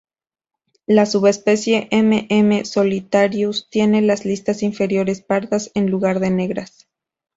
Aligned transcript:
La 0.87 1.05
subespecie 1.05 1.87
"M. 1.91 2.25
m. 2.29 2.65
solitarius" 2.65 3.69
tiene 3.69 4.01
las 4.01 4.25
listas 4.25 4.63
inferiores 4.63 5.21
pardas 5.21 5.69
en 5.75 5.91
lugar 5.91 6.19
de 6.19 6.31
negras. 6.31 6.87